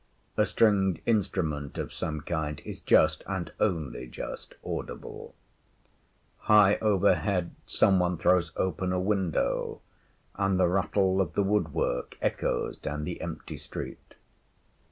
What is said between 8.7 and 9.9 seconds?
a window,